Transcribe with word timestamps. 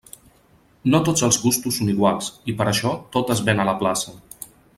No 0.93 1.01
tots 1.09 1.25
els 1.27 1.37
gustos 1.43 1.77
són 1.81 1.91
iguals, 1.95 2.31
i 2.55 2.59
per 2.63 2.67
això 2.73 2.95
tot 3.19 3.35
es 3.37 3.45
ven 3.51 3.63
en 3.67 3.71
la 3.71 3.77
plaça. 3.85 4.17